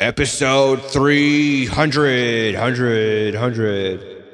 [0.00, 4.24] Episode 300, 100, 100.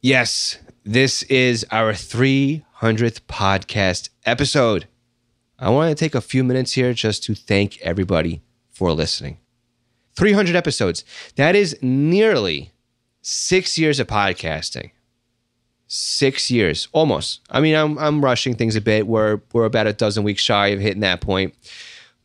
[0.00, 2.62] Yes, this is our 300th
[3.22, 4.86] podcast episode.
[5.58, 9.38] I want to take a few minutes here just to thank everybody for listening.
[10.14, 11.04] 300 episodes.
[11.34, 12.70] That is nearly
[13.20, 14.92] six years of podcasting.
[15.88, 17.40] Six years, almost.
[17.50, 19.08] I mean, I'm, I'm rushing things a bit.
[19.08, 21.52] We're, we're about a dozen weeks shy of hitting that point.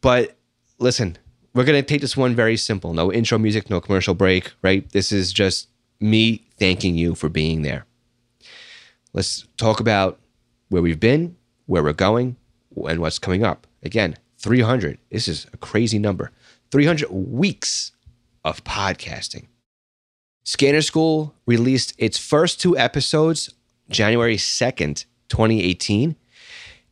[0.01, 0.37] But
[0.77, 1.17] listen,
[1.53, 2.93] we're going to take this one very simple.
[2.93, 4.89] No intro music, no commercial break, right?
[4.91, 5.67] This is just
[5.99, 7.85] me thanking you for being there.
[9.13, 10.19] Let's talk about
[10.69, 12.35] where we've been, where we're going,
[12.87, 13.65] and what's coming up.
[13.83, 14.99] Again, 300.
[15.11, 16.31] This is a crazy number.
[16.71, 17.91] 300 weeks
[18.43, 19.47] of podcasting.
[20.43, 23.53] Scanner School released its first two episodes
[23.89, 26.15] January 2nd, 2018.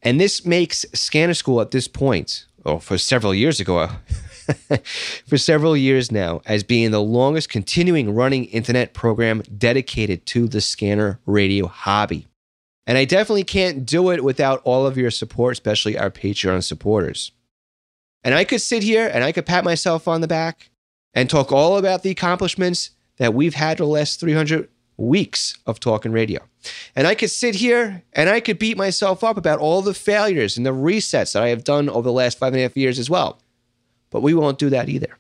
[0.02, 3.90] And this makes Scanner School at this point, or for several years ago,
[5.26, 10.62] for several years now as being the longest continuing running internet program dedicated to the
[10.62, 12.28] scanner radio hobby.
[12.86, 17.32] And I definitely can't do it without all of your support, especially our Patreon supporters.
[18.24, 20.70] And I could sit here and I could pat myself on the back
[21.14, 26.12] and talk all about the accomplishments that we've had the last 300 weeks of talking
[26.12, 26.42] radio.
[26.96, 30.58] And I could sit here and I could beat myself up about all the failures
[30.58, 33.00] and the resets that I have done over the last five and a half years
[33.00, 33.40] as well.
[34.10, 35.18] But we won't do that either.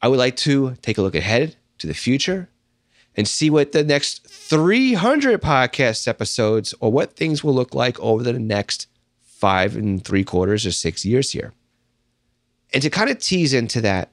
[0.00, 2.48] I would like to take a look ahead to the future
[3.16, 8.22] and see what the next 300 podcast episodes or what things will look like over
[8.22, 8.86] the next
[9.20, 11.52] five and three quarters or six years here.
[12.72, 14.10] And to kind of tease into that,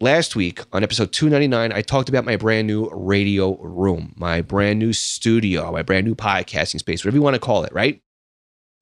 [0.00, 4.78] last week on episode 299, I talked about my brand new radio room, my brand
[4.78, 8.00] new studio, my brand new podcasting space, whatever you want to call it, right?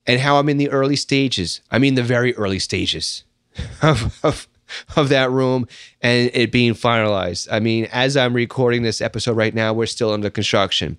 [0.07, 1.61] And how I'm in the early stages.
[1.71, 3.25] I mean, the very early stages
[3.83, 4.49] of, of,
[4.97, 5.67] of that room
[6.01, 7.49] and it being finalized.
[7.51, 10.99] I mean, as I'm recording this episode right now, we're still under construction.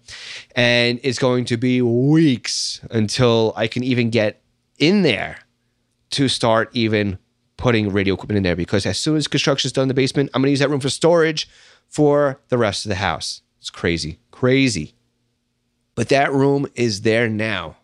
[0.55, 4.41] And it's going to be weeks until I can even get
[4.77, 5.39] in there
[6.11, 7.17] to start even
[7.57, 10.29] putting radio equipment in there because as soon as construction is done in the basement,
[10.33, 11.47] I'm going to use that room for storage
[11.87, 13.41] for the rest of the house.
[13.59, 14.95] It's crazy, crazy.
[15.95, 17.77] But that room is there now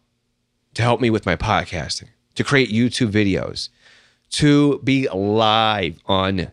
[0.74, 3.70] to help me with my podcasting, to create YouTube videos,
[4.32, 6.52] to be live on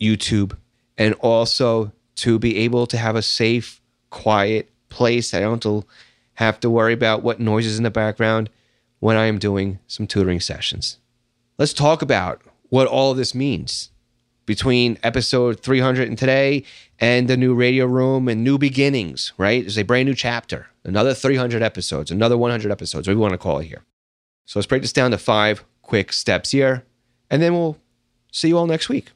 [0.00, 0.56] YouTube
[0.98, 3.80] and also to be able to have a safe,
[4.10, 5.32] quiet place.
[5.34, 5.86] I don't
[6.34, 8.50] have to worry about what noises in the background
[8.98, 10.98] when I am doing some tutoring sessions.
[11.58, 13.90] Let's talk about what all of this means
[14.46, 16.64] between episode 300 and today
[16.98, 19.62] and the new radio room and new beginnings, right?
[19.62, 23.38] There's a brand new chapter, another 300 episodes, another 100 episodes, whatever you want to
[23.38, 23.84] call it here.
[24.44, 26.84] So let's break this down to five quick steps here
[27.30, 27.78] and then we'll
[28.30, 29.10] see you all next week.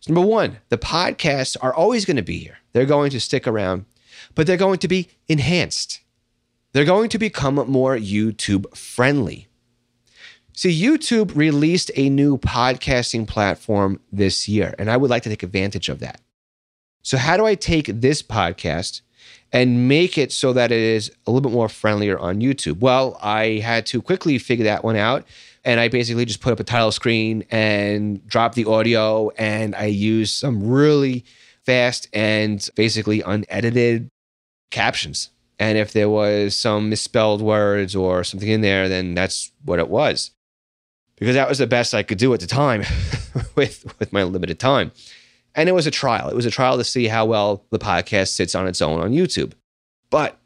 [0.00, 2.58] So number one, the podcasts are always going to be here.
[2.72, 3.86] They're going to stick around,
[4.34, 6.00] but they're going to be enhanced.
[6.72, 9.46] They're going to become more YouTube friendly.
[10.56, 15.42] See, YouTube released a new podcasting platform this year, and I would like to take
[15.42, 16.20] advantage of that.
[17.02, 19.00] So, how do I take this podcast
[19.52, 22.80] and make it so that it is a little bit more friendlier on YouTube?
[22.80, 25.24] Well, I had to quickly figure that one out
[25.64, 29.86] and I basically just put up a title screen and drop the audio, and I
[29.86, 31.24] use some really
[31.64, 34.10] fast and basically unedited
[34.70, 35.30] captions.
[35.58, 39.88] And if there was some misspelled words or something in there, then that's what it
[39.88, 40.32] was.
[41.16, 42.80] Because that was the best I could do at the time
[43.54, 44.92] with, with my limited time.
[45.54, 46.28] And it was a trial.
[46.28, 49.12] It was a trial to see how well the podcast sits on its own on
[49.12, 49.52] YouTube.
[50.10, 50.38] But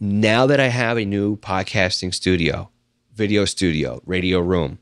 [0.00, 2.70] now that I have a new podcasting studio,
[3.14, 4.78] video studio, radio room.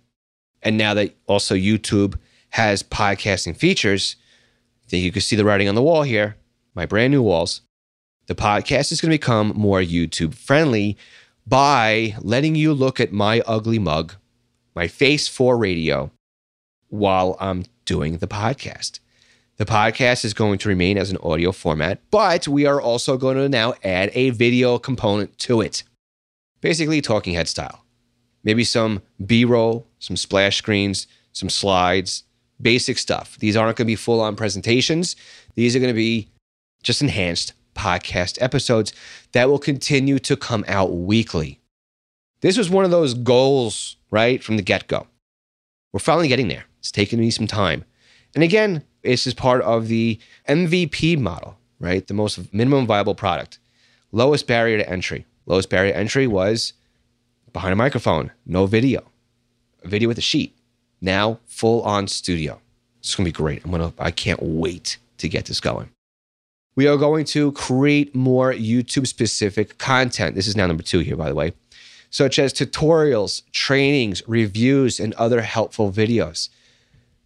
[0.63, 2.17] And now that also YouTube
[2.51, 4.17] has podcasting features,
[4.91, 6.37] that you can see the writing on the wall here,
[6.75, 7.63] my brand new walls.
[8.27, 10.97] The podcast is going to become more YouTube friendly
[11.47, 14.15] by letting you look at my ugly mug,
[14.75, 16.11] my face for radio,
[16.89, 19.01] while I'm doing the podcast.
[19.57, 23.37] The podcast is going to remain as an audio format, but we are also going
[23.37, 25.83] to now add a video component to it.
[26.61, 27.85] Basically, talking head style
[28.49, 32.25] maybe some B roll, some splash screens, some slides,
[32.63, 33.37] basic stuff.
[33.41, 35.17] These aren't going to be full on presentations.
[35.55, 36.31] These are going to be
[36.83, 38.95] just enhanced podcast episodes
[39.33, 41.61] that will continue to come out weekly.
[42.41, 45.07] This was one of those goals, right, from the get go.
[45.93, 46.65] We're finally getting there.
[46.79, 47.85] It's taken me some time.
[48.35, 50.19] And again, this is part of the
[50.49, 52.07] MVP model, right?
[52.07, 53.59] The most minimum viable product.
[54.11, 55.27] Lowest barrier to entry.
[55.45, 56.73] Lowest barrier to entry was
[57.53, 59.11] behind a microphone, no video,
[59.83, 60.57] a video with a sheet.
[61.01, 62.61] Now, full on studio.
[63.01, 63.65] It's to be great.
[63.65, 65.91] I'm to, I can't wait to get this going.
[66.75, 70.35] We are going to create more YouTube specific content.
[70.35, 71.53] This is now number two here, by the way,
[72.11, 76.49] such as tutorials, trainings, reviews, and other helpful videos.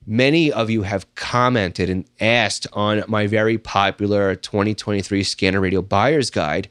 [0.06, 6.30] Many of you have commented and asked on my very popular 2023 Scanner Radio Buyer's
[6.30, 6.68] Guide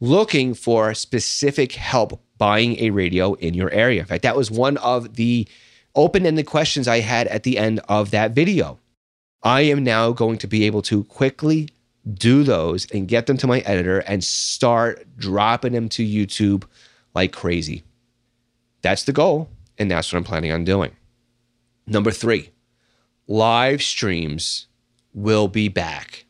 [0.00, 4.00] looking for specific help buying a radio in your area.
[4.00, 5.46] In fact, that was one of the
[5.94, 8.80] open ended questions I had at the end of that video.
[9.44, 11.68] I am now going to be able to quickly
[12.12, 16.64] do those and get them to my editor and start dropping them to YouTube
[17.14, 17.84] like crazy.
[18.80, 19.48] That's the goal,
[19.78, 20.96] and that's what I'm planning on doing.
[21.86, 22.50] Number three,
[23.28, 24.66] live streams
[25.14, 26.24] will be back.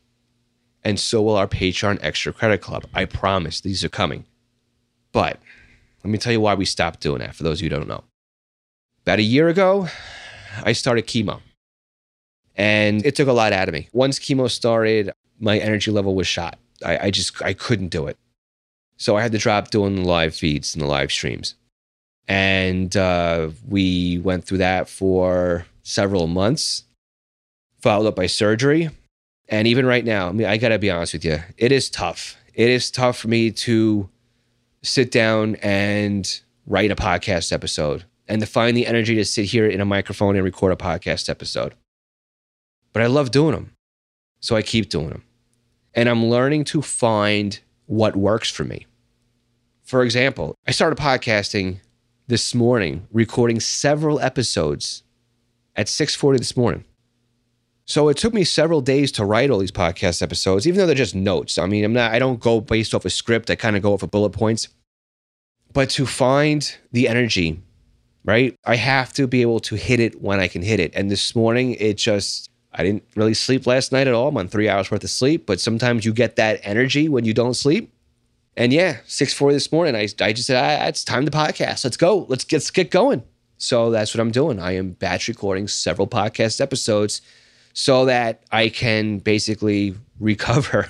[0.85, 2.85] And so will our Patreon Extra Credit Club.
[2.93, 4.27] I promise these are coming.
[5.13, 5.41] But
[6.05, 8.05] let me tell you why we stopped doing that for those who don't know.
[9.03, 9.89] About a year ago,
[10.65, 11.41] I started chemo.
[12.55, 13.89] And it took a lot out of me.
[13.93, 15.11] Once chemo started,
[15.41, 16.59] my energy level was shot.
[16.85, 18.19] I, I just I couldn't do it.
[18.97, 21.55] So I had to drop doing the live feeds and the live streams.
[22.29, 26.85] And uh, we went through that for several months,
[27.81, 28.91] followed up by surgery.
[29.49, 32.37] And even right now, I mean, I gotta be honest with you, it is tough.
[32.55, 34.09] It is tough for me to
[34.83, 39.67] sit down and write a podcast episode and to find the energy to sit here
[39.67, 41.75] in a microphone and record a podcast episode.
[42.93, 43.73] But I love doing them.
[44.41, 45.25] So I keep doing them.
[45.95, 48.87] And I'm learning to find what works for me.
[49.83, 51.79] For example, I started podcasting
[52.27, 55.03] this morning, recording several episodes
[55.77, 56.85] at 6:40 this morning.
[57.85, 60.95] So it took me several days to write all these podcast episodes, even though they're
[60.95, 61.59] just notes.
[61.59, 63.51] I mean, I'm not I don't go based off a script.
[63.51, 64.69] I kind of go off of bullet points.
[65.73, 67.63] But to find the energy,
[68.25, 68.55] right?
[68.65, 70.93] I have to be able to hit it when I can hit it.
[70.95, 74.29] And this morning it just I didn't really sleep last night at all.
[74.29, 77.35] I'm on three hours worth of sleep, but sometimes you get that energy when you
[77.35, 77.93] don't sleep.
[78.57, 81.85] And yeah, 6:40 this morning, I, I just said, ah, it's time to podcast.
[81.85, 82.27] Let's go.
[82.29, 83.23] Let's get, let's get going.
[83.57, 84.59] So that's what I'm doing.
[84.59, 87.23] I am batch recording several podcast episodes
[87.73, 90.89] so that I can basically recover.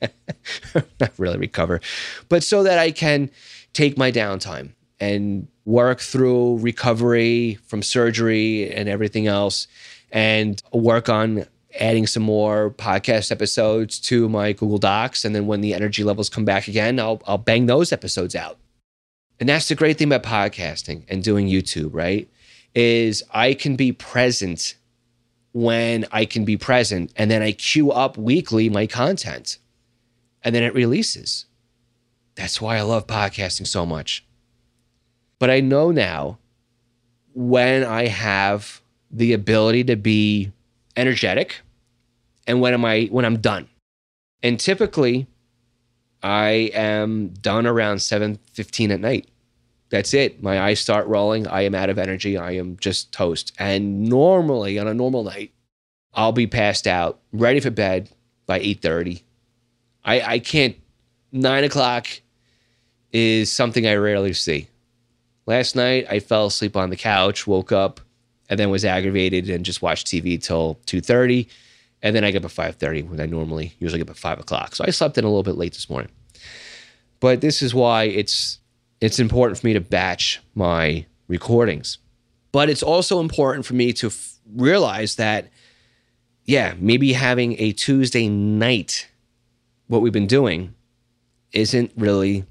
[1.00, 1.80] Not really recover,
[2.28, 3.30] but so that I can
[3.72, 9.66] take my downtime and work through recovery from surgery and everything else
[10.10, 11.46] and work on
[11.78, 15.24] adding some more podcast episodes to my Google Docs.
[15.24, 18.58] And then when the energy levels come back again, I'll, I'll bang those episodes out.
[19.40, 22.28] And that's the great thing about podcasting and doing YouTube, right?
[22.74, 24.76] Is I can be present
[25.52, 27.12] when I can be present.
[27.16, 29.58] And then I queue up weekly my content
[30.42, 31.46] and then it releases.
[32.34, 34.24] That's why I love podcasting so much.
[35.38, 36.38] But I know now
[37.34, 40.52] when I have the ability to be
[40.96, 41.60] energetic
[42.46, 43.68] and when am I when I'm done.
[44.42, 45.26] And typically
[46.22, 49.28] I am done around 7:15 at night.
[49.92, 50.42] That's it.
[50.42, 51.46] My eyes start rolling.
[51.46, 52.38] I am out of energy.
[52.38, 53.52] I am just toast.
[53.58, 55.52] And normally on a normal night,
[56.14, 58.08] I'll be passed out, ready for bed
[58.46, 59.22] by 8:30.
[60.02, 60.76] I, I can't
[61.30, 62.06] nine o'clock
[63.12, 64.68] is something I rarely see.
[65.44, 68.00] Last night I fell asleep on the couch, woke up,
[68.48, 71.48] and then was aggravated and just watched TV till 2.30
[72.02, 74.40] and then i get up at 5.30 when i normally usually get up at 5
[74.40, 76.10] o'clock so i slept in a little bit late this morning
[77.20, 78.58] but this is why it's
[79.02, 81.98] it's important for me to batch my recordings.
[82.52, 85.50] But it's also important for me to f- realize that
[86.44, 89.08] yeah maybe having a tuesday night
[89.86, 90.74] what we've been doing
[91.52, 92.44] isn't really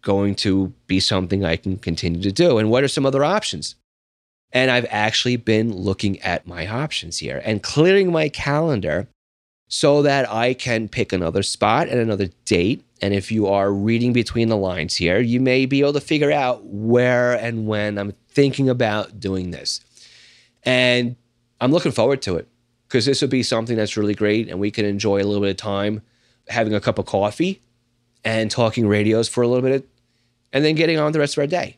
[0.00, 2.58] going to be something i can continue to do.
[2.58, 3.74] And what are some other options?
[4.52, 9.08] And I've actually been looking at my options here and clearing my calendar
[9.70, 12.84] so that I can pick another spot and another date.
[13.00, 16.32] And if you are reading between the lines here, you may be able to figure
[16.32, 19.80] out where and when I'm thinking about doing this.
[20.64, 21.14] And
[21.60, 22.48] I'm looking forward to it
[22.88, 25.50] because this will be something that's really great and we can enjoy a little bit
[25.50, 26.02] of time
[26.48, 27.62] having a cup of coffee
[28.24, 29.88] and talking radios for a little bit
[30.52, 31.76] and then getting on the rest of our day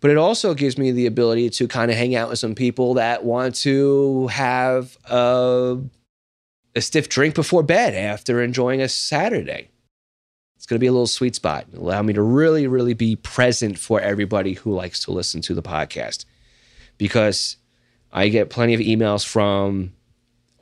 [0.00, 2.94] but it also gives me the ability to kind of hang out with some people
[2.94, 5.78] that want to have a,
[6.74, 9.68] a stiff drink before bed after enjoying a Saturday.
[10.56, 11.66] It's going to be a little sweet spot.
[11.76, 15.62] allow me to really, really be present for everybody who likes to listen to the
[15.62, 16.24] podcast
[16.96, 17.56] because
[18.12, 19.92] I get plenty of emails from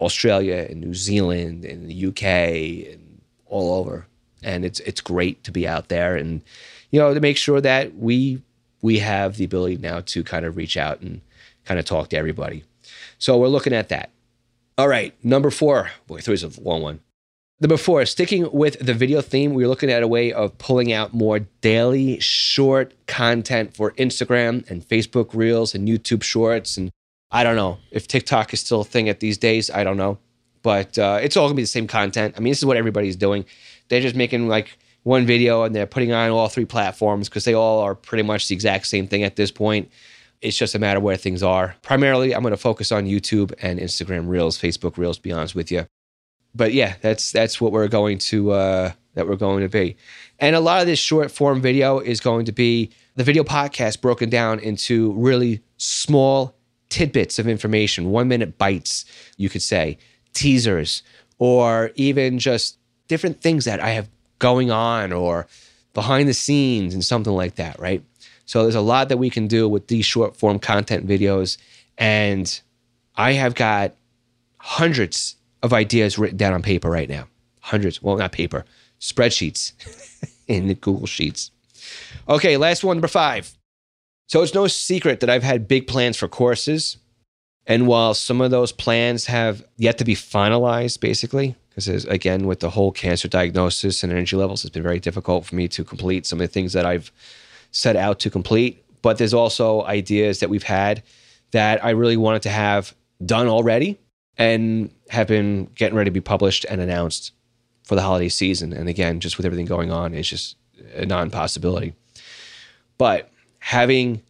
[0.01, 4.07] Australia and New Zealand and the UK and all over.
[4.43, 6.43] And it's it's great to be out there and
[6.91, 8.43] you know to make sure that we
[8.81, 11.21] we have the ability now to kind of reach out and
[11.65, 12.65] kind of talk to everybody.
[13.19, 14.11] So we're looking at that.
[14.79, 15.91] All right, number four.
[16.07, 17.01] Boy, three is a long one.
[17.61, 21.15] Number four, sticking with the video theme, we're looking at a way of pulling out
[21.15, 26.77] more daily short content for Instagram and Facebook Reels and YouTube Shorts.
[26.77, 26.91] And
[27.31, 29.71] I don't know if TikTok is still a thing at these days.
[29.71, 30.19] I don't know.
[30.63, 32.35] But uh, it's all gonna be the same content.
[32.37, 33.45] I mean, this is what everybody's doing.
[33.89, 37.55] They're just making like one video and they're putting on all three platforms because they
[37.55, 39.91] all are pretty much the exact same thing at this point.
[40.43, 41.77] It's just a matter where things are.
[41.83, 45.17] Primarily, I'm going to focus on YouTube and Instagram Reels, Facebook Reels.
[45.17, 45.87] To be honest with you,
[46.55, 49.97] but yeah, that's that's what we're going to uh, that we're going to be.
[50.39, 54.01] And a lot of this short form video is going to be the video podcast
[54.01, 56.55] broken down into really small
[56.89, 59.05] tidbits of information, one minute bites,
[59.37, 59.99] you could say,
[60.35, 61.03] teasers,
[61.39, 64.09] or even just different things that I have
[64.39, 65.47] going on or
[65.95, 68.03] behind the scenes and something like that, right?
[68.53, 71.57] So there's a lot that we can do with these short form content videos.
[71.97, 72.61] And
[73.17, 73.95] I have got
[74.59, 77.29] hundreds of ideas written down on paper right now.
[77.61, 78.03] Hundreds.
[78.03, 78.67] Well, not paper,
[79.01, 79.73] spreadsheets
[80.49, 81.51] in the Google Sheets.
[82.29, 83.57] Okay, last one, number five.
[84.27, 86.99] So it's no secret that I've had big plans for courses.
[87.67, 92.61] And while some of those plans have yet to be finalized, basically, because again, with
[92.61, 96.27] the whole cancer diagnosis and energy levels, it's been very difficult for me to complete
[96.27, 97.11] some of the things that I've
[97.73, 98.85] set out to complete.
[99.03, 101.03] But there's also ideas that we've had
[101.51, 103.99] that I really wanted to have done already
[104.39, 107.33] and have been getting ready to be published and announced
[107.83, 108.73] for the holiday season.
[108.73, 110.57] And again, just with everything going on, it's just
[110.95, 111.95] a non possibility.
[112.97, 114.23] But having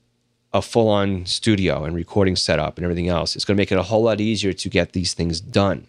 [0.52, 3.78] a full on studio and recording setup and everything else, it's going to make it
[3.78, 5.86] a whole lot easier to get these things done.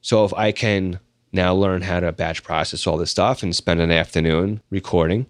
[0.00, 1.00] So if I can
[1.32, 5.26] now learn how to batch process all this stuff and spend an afternoon recording,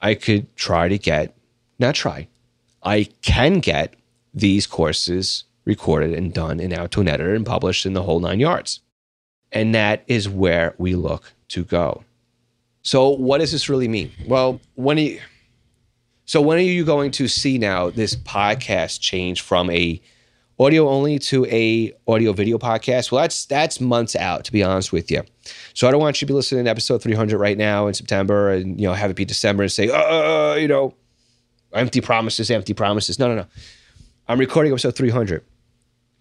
[0.00, 1.34] I could try to get,
[1.78, 2.28] not try,
[2.82, 3.94] I can get
[4.32, 8.80] these courses recorded and done to an editor and published in the whole nine yards.
[9.52, 12.04] And that is where we look to go.
[12.82, 14.12] So, what does this really mean?
[14.26, 15.20] Well, when you,
[16.24, 20.00] so when are you going to see now this podcast change from a
[20.58, 23.12] audio only to a audio video podcast?
[23.12, 25.22] Well, that's that's months out, to be honest with you.
[25.74, 28.50] So I don't want you to be listening to episode 300 right now in September
[28.50, 30.94] and you know have it be December and say, uh, you know,
[31.72, 33.18] empty promises, empty promises.
[33.18, 33.46] No, no, no.
[34.28, 35.44] I'm recording episode 300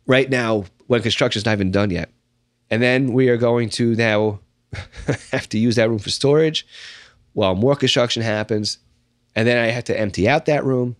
[0.06, 2.10] right now when construction is not even done yet,
[2.70, 4.40] and then we are going to now
[5.32, 6.66] have to use that room for storage
[7.34, 8.78] while more construction happens,
[9.36, 10.96] and then I have to empty out that room,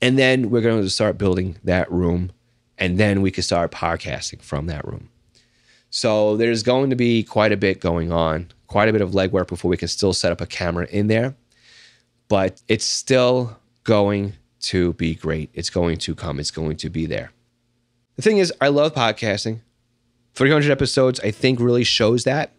[0.00, 2.30] and then we're going to start building that room
[2.78, 5.08] and then we could start podcasting from that room.
[5.90, 9.48] So there's going to be quite a bit going on, quite a bit of legwork
[9.48, 11.34] before we can still set up a camera in there.
[12.28, 15.50] But it's still going to be great.
[15.54, 17.32] It's going to come, it's going to be there.
[18.16, 19.60] The thing is, I love podcasting.
[20.34, 22.52] 300 episodes, I think, really shows that.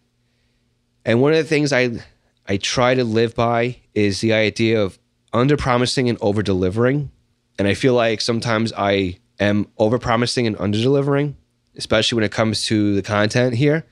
[1.04, 2.00] And one of the things I
[2.48, 4.98] I try to live by is the idea of
[5.32, 7.10] under promising and over delivering.
[7.58, 11.34] And I feel like sometimes I am overpromising and underdelivering,
[11.76, 13.84] especially when it comes to the content here.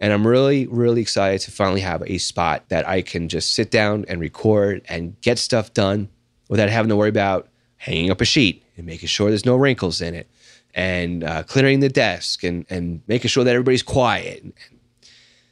[0.00, 3.70] And I'm really, really excited to finally have a spot that I can just sit
[3.70, 6.08] down and record and get stuff done
[6.48, 10.00] without having to worry about hanging up a sheet and making sure there's no wrinkles
[10.00, 10.28] in it
[10.74, 14.44] and uh, clearing the desk and, and making sure that everybody's quiet.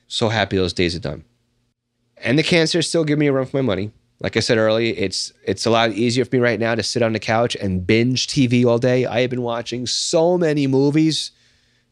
[0.06, 1.24] So happy those days are done.
[2.18, 3.90] And the cancer still give me a run for my money.
[4.20, 7.02] Like I said earlier, it's it's a lot easier for me right now to sit
[7.02, 9.04] on the couch and binge TV all day.
[9.04, 11.32] I have been watching so many movies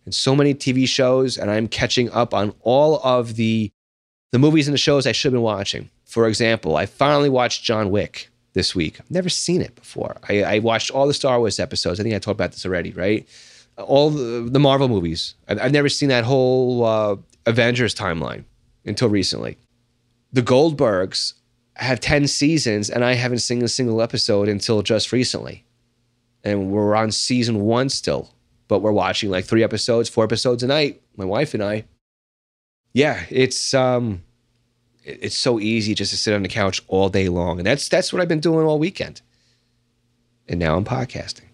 [0.05, 3.71] and so many TV shows, and I'm catching up on all of the
[4.33, 5.91] the movies and the shows I should have been watching.
[6.05, 9.01] For example, I finally watched John Wick this week.
[9.01, 10.17] I've never seen it before.
[10.29, 12.01] I, I watched all the Star Wars episodes.
[12.01, 13.29] I think I talked about this already, right?
[13.77, 15.35] All the, the Marvel movies.
[15.49, 17.17] I've, I've, never seen that whole uh,
[17.47, 18.45] Avengers timeline
[18.85, 19.59] until recently.
[20.33, 21.35] The Goldbergs
[21.77, 25.65] have 10 seasons and I haven't seen a single episode until just recently.
[26.43, 28.31] And we're on season one still,
[28.69, 31.85] but we're watching like three episodes, four episodes a night, my wife and I.
[32.93, 34.23] Yeah, it's um
[35.03, 37.59] it's so easy just to sit on the couch all day long.
[37.59, 39.21] And that's that's what I've been doing all weekend.
[40.49, 41.49] And now I'm podcasting.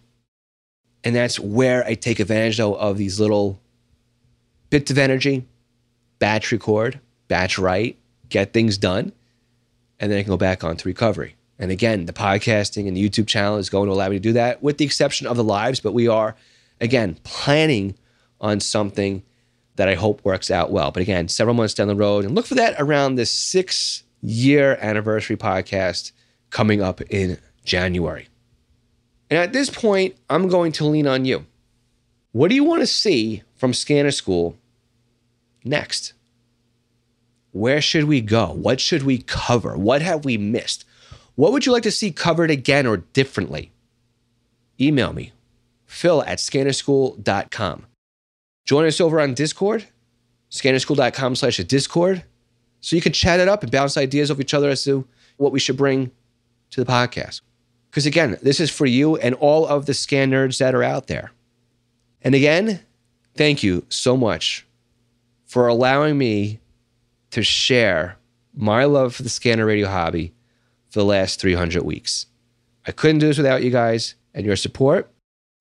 [1.02, 3.60] And that's where I take advantage though of these little
[4.68, 5.46] bits of energy,
[6.18, 7.96] batch record, batch write,
[8.28, 9.12] get things done
[10.00, 11.36] and then I can go back on to recovery.
[11.58, 14.32] And again, the podcasting and the YouTube channel is going to allow me to do
[14.32, 15.78] that, with the exception of the lives.
[15.78, 16.34] But we are,
[16.80, 17.96] again, planning
[18.40, 19.22] on something
[19.76, 20.90] that I hope works out well.
[20.90, 24.78] But again, several months down the road, and look for that around the six year
[24.80, 26.12] anniversary podcast
[26.48, 28.28] coming up in January.
[29.28, 31.46] And at this point, I'm going to lean on you.
[32.32, 34.56] What do you want to see from Scanner School
[35.62, 36.14] next?
[37.52, 38.52] Where should we go?
[38.52, 39.76] What should we cover?
[39.76, 40.84] What have we missed?
[41.34, 43.72] What would you like to see covered again or differently?
[44.80, 45.32] Email me,
[45.86, 47.86] phil at scannerschool.com.
[48.64, 49.86] Join us over on Discord,
[50.50, 52.24] scannerschool.com slash Discord,
[52.80, 55.52] so you can chat it up and bounce ideas off each other as to what
[55.52, 56.12] we should bring
[56.70, 57.40] to the podcast.
[57.90, 61.08] Because again, this is for you and all of the scan nerds that are out
[61.08, 61.32] there.
[62.22, 62.80] And again,
[63.34, 64.66] thank you so much
[65.46, 66.59] for allowing me
[67.30, 68.16] to share
[68.54, 70.32] my love for the scanner radio hobby
[70.90, 72.26] for the last 300 weeks.
[72.86, 75.10] I couldn't do this without you guys and your support,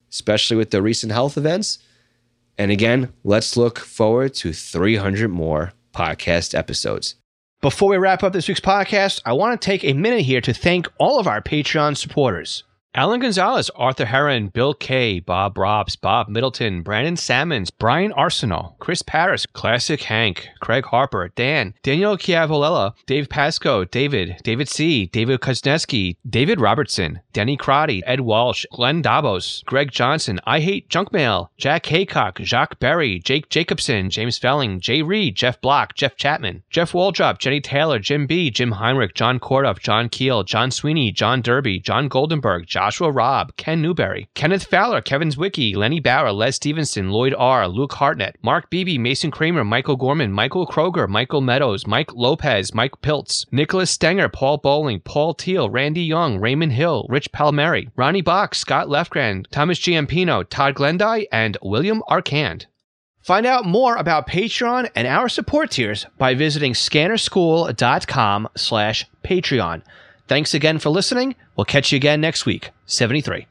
[0.10, 1.80] especially with the recent health events.
[2.58, 7.16] And again, let's look forward to 300 more podcast episodes.
[7.62, 10.54] Before we wrap up this week's podcast, I want to take a minute here to
[10.54, 12.64] thank all of our Patreon supporters.
[12.96, 19.04] Alan Gonzalez, Arthur Heron, Bill Kay, Bob Robs, Bob Middleton, Brandon Salmons, Brian Arsenal, Chris
[19.04, 26.18] Paris, Classic Hank, Craig Harper, Dan, Daniel Chiavolella, Dave Pasco, David, David C., David Kuznetsky,
[26.28, 31.86] David Robertson, Denny Crotty, Ed Walsh, Glenn Davos, Greg Johnson, I Hate Junk Mail, Jack
[31.86, 37.38] Haycock, Jacques Berry, Jake Jacobson, James Felling, Jay Reed, Jeff Block, Jeff Chapman, Jeff Waldrop,
[37.38, 42.10] Jenny Taylor, Jim B., Jim Heinrich, John Kordoff, John Keel, John Sweeney, John Derby, John
[42.10, 47.68] Goldenberg, Joshua Robb, Ken Newberry, Kenneth Fowler, Kevin Zwicky, Lenny Bauer, Les Stevenson, Lloyd R.,
[47.68, 53.02] Luke Hartnett, Mark Beebe, Mason Kramer, Michael Gorman, Michael Kroger, Michael Meadows, Mike Lopez, Mike
[53.02, 58.60] Piltz, Nicholas Stenger, Paul Bowling, Paul Teal, Randy Young, Raymond Hill, Rich Palmieri, Ronnie Box,
[58.60, 62.68] Scott Lefgren, Thomas Giampino, Todd Glendy, and William Arcand.
[63.20, 69.82] Find out more about Patreon and our support tiers by visiting scannerschool.com slash Patreon.
[70.30, 71.36] Thanks again for listening.
[71.58, 72.70] We'll catch you again next week.
[72.86, 73.49] 73.